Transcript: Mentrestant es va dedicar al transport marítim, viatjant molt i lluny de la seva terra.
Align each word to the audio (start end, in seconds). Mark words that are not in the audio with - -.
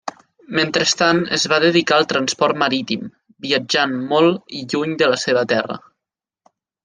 Mentrestant 0.59 1.19
es 1.35 1.43
va 1.51 1.59
dedicar 1.63 1.97
al 1.99 2.07
transport 2.13 2.59
marítim, 2.63 3.03
viatjant 3.47 3.93
molt 4.15 4.57
i 4.61 4.65
lluny 4.73 4.97
de 5.03 5.11
la 5.15 5.19
seva 5.27 5.47
terra. 5.55 5.77